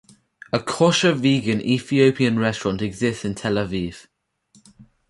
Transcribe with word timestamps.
A 0.51 0.59
kosher 0.63 1.13
vegan 1.13 1.61
Ethiopian 1.61 2.39
restaurant 2.39 2.81
exists 2.81 3.23
in 3.23 3.35
Tel 3.35 3.53
Aviv. 3.53 4.07